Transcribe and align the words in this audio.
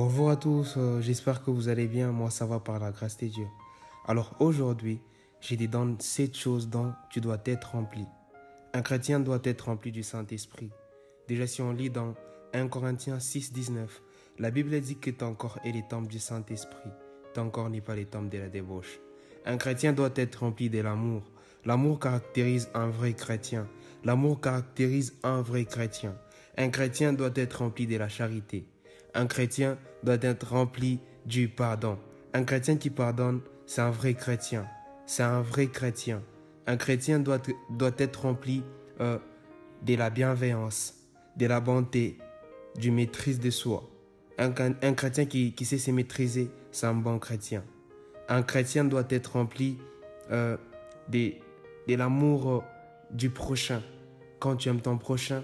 Bonjour 0.00 0.30
à 0.30 0.36
tous, 0.36 0.74
euh, 0.76 1.00
j'espère 1.00 1.42
que 1.42 1.50
vous 1.50 1.68
allez 1.68 1.88
bien. 1.88 2.12
Moi, 2.12 2.30
ça 2.30 2.46
va 2.46 2.60
par 2.60 2.78
la 2.78 2.92
grâce 2.92 3.16
de 3.16 3.26
Dieu. 3.26 3.48
Alors 4.06 4.36
aujourd'hui, 4.38 5.00
j'ai 5.40 5.56
dit 5.56 5.66
dans 5.66 5.98
sept 5.98 6.36
choses 6.36 6.68
dont 6.68 6.92
tu 7.10 7.20
dois 7.20 7.38
être 7.46 7.72
rempli. 7.72 8.06
Un 8.74 8.82
chrétien 8.82 9.18
doit 9.18 9.40
être 9.42 9.62
rempli 9.62 9.90
du 9.90 10.04
Saint-Esprit. 10.04 10.70
Déjà, 11.26 11.48
si 11.48 11.62
on 11.62 11.72
lit 11.72 11.90
dans 11.90 12.14
1 12.54 12.68
Corinthiens 12.68 13.18
6, 13.18 13.52
19, 13.52 14.00
la 14.38 14.52
Bible 14.52 14.80
dit 14.80 14.98
que 14.98 15.10
ton 15.10 15.34
corps 15.34 15.58
est 15.64 15.72
le 15.72 15.82
temple 15.90 16.06
du 16.06 16.20
Saint-Esprit. 16.20 16.90
Ton 17.34 17.50
corps 17.50 17.68
n'est 17.68 17.80
pas 17.80 17.96
le 17.96 18.04
temple 18.04 18.28
de 18.28 18.38
la 18.38 18.48
débauche. 18.48 19.00
Un 19.46 19.56
chrétien 19.56 19.92
doit 19.92 20.14
être 20.14 20.44
rempli 20.44 20.70
de 20.70 20.78
l'amour. 20.78 21.24
L'amour 21.64 21.98
caractérise 21.98 22.70
un 22.72 22.86
vrai 22.86 23.14
chrétien. 23.14 23.66
L'amour 24.04 24.40
caractérise 24.40 25.18
un 25.24 25.42
vrai 25.42 25.64
chrétien. 25.64 26.16
Un 26.56 26.68
chrétien 26.68 27.12
doit 27.12 27.32
être 27.34 27.64
rempli 27.64 27.88
de 27.88 27.96
la 27.96 28.08
charité. 28.08 28.64
Un 29.14 29.26
chrétien 29.26 29.78
doit 30.02 30.18
être 30.20 30.52
rempli 30.52 31.00
du 31.26 31.48
pardon. 31.48 31.98
Un 32.34 32.44
chrétien 32.44 32.76
qui 32.76 32.90
pardonne, 32.90 33.40
c'est 33.66 33.80
un 33.80 33.90
vrai 33.90 34.14
chrétien. 34.14 34.66
C'est 35.06 35.22
un 35.22 35.40
vrai 35.40 35.68
chrétien. 35.68 36.22
Un 36.66 36.76
chrétien 36.76 37.18
doit, 37.18 37.38
être 37.98 38.22
rempli 38.22 38.62
euh, 39.00 39.18
de 39.82 39.94
la 39.94 40.10
bienveillance, 40.10 40.94
de 41.36 41.46
la 41.46 41.60
bonté, 41.60 42.18
du 42.76 42.90
maîtrise 42.90 43.40
de 43.40 43.50
soi. 43.50 43.88
Un, 44.38 44.52
chrétien 44.52 45.24
qui, 45.24 45.54
sait 45.64 45.78
se 45.78 45.90
maîtriser, 45.90 46.50
c'est 46.70 46.86
un 46.86 46.94
bon 46.94 47.18
chrétien. 47.18 47.64
Un 48.28 48.42
chrétien 48.42 48.84
doit 48.84 49.06
être 49.08 49.32
rempli 49.32 49.78
euh, 50.30 50.56
de, 51.08 51.32
de 51.88 51.94
l'amour 51.94 52.50
euh, 52.50 52.60
du 53.10 53.30
prochain. 53.30 53.82
Quand 54.38 54.56
tu 54.56 54.68
aimes 54.68 54.82
ton 54.82 54.98
prochain, 54.98 55.42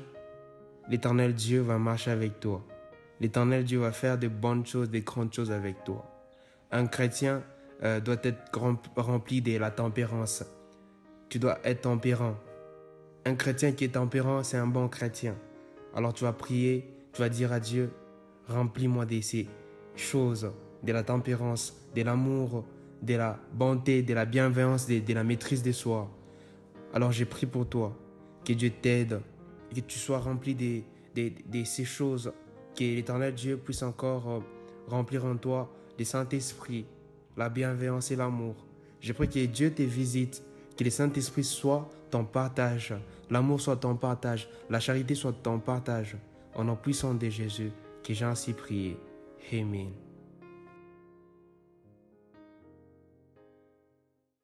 l'éternel 0.88 1.34
Dieu 1.34 1.60
va 1.60 1.78
marcher 1.78 2.10
avec 2.10 2.38
toi. 2.38 2.64
L'éternel 3.20 3.64
Dieu 3.64 3.78
va 3.78 3.92
faire 3.92 4.18
de 4.18 4.28
bonnes 4.28 4.66
choses, 4.66 4.90
des 4.90 5.02
grandes 5.02 5.32
choses 5.32 5.52
avec 5.52 5.84
toi. 5.84 6.10
Un 6.70 6.86
chrétien 6.86 7.42
euh, 7.82 8.00
doit 8.00 8.16
être 8.22 8.50
rempli 8.96 9.40
de 9.40 9.56
la 9.58 9.70
tempérance. 9.70 10.44
Tu 11.28 11.38
dois 11.38 11.58
être 11.64 11.82
tempérant. 11.82 12.36
Un 13.24 13.36
chrétien 13.36 13.72
qui 13.72 13.84
est 13.84 13.94
tempérant, 13.94 14.42
c'est 14.42 14.56
un 14.56 14.66
bon 14.66 14.88
chrétien. 14.88 15.36
Alors 15.94 16.12
tu 16.12 16.24
vas 16.24 16.32
prier, 16.32 16.92
tu 17.12 17.20
vas 17.20 17.28
dire 17.28 17.52
à 17.52 17.60
Dieu, 17.60 17.90
remplis-moi 18.48 19.06
de 19.06 19.20
ces 19.20 19.48
choses, 19.94 20.50
de 20.82 20.92
la 20.92 21.04
tempérance, 21.04 21.74
de 21.94 22.02
l'amour, 22.02 22.64
de 23.02 23.14
la 23.14 23.38
bonté, 23.52 24.02
de 24.02 24.12
la 24.12 24.24
bienveillance, 24.24 24.86
de, 24.86 25.14
la 25.14 25.24
maîtrise 25.24 25.62
de 25.62 25.72
soi. 25.72 26.10
Alors 26.92 27.12
j'ai 27.12 27.24
prie 27.24 27.46
pour 27.46 27.68
toi, 27.68 27.96
que 28.44 28.52
Dieu 28.52 28.70
t'aide, 28.70 29.20
que 29.74 29.80
tu 29.80 29.98
sois 29.98 30.18
rempli 30.18 30.54
de 31.14 31.64
ces 31.64 31.84
choses 31.84 32.32
que 32.74 32.84
l'éternel 32.84 33.34
Dieu 33.34 33.56
puisse 33.56 33.82
encore 33.82 34.30
euh, 34.30 34.40
remplir 34.88 35.24
en 35.24 35.36
toi 35.36 35.70
le 35.98 36.04
Saint-Esprit, 36.04 36.86
la 37.36 37.48
bienveillance 37.48 38.10
et 38.10 38.16
l'amour. 38.16 38.54
Je 39.00 39.12
prie 39.12 39.28
que 39.28 39.44
Dieu 39.46 39.72
te 39.72 39.82
visite, 39.82 40.42
que 40.76 40.84
le 40.84 40.90
Saint-Esprit 40.90 41.44
soit 41.44 41.88
ton 42.10 42.24
partage, 42.24 42.94
l'amour 43.30 43.60
soit 43.60 43.76
ton 43.76 43.96
partage, 43.96 44.48
la 44.70 44.80
charité 44.80 45.14
soit 45.14 45.32
ton 45.32 45.58
partage. 45.58 46.16
En 46.54 46.64
nom 46.64 46.76
puissant 46.76 47.14
de 47.14 47.28
Jésus, 47.28 47.72
que 48.04 48.14
j'ai 48.14 48.24
ainsi 48.24 48.52
prié. 48.52 48.96
Amen. 49.52 49.90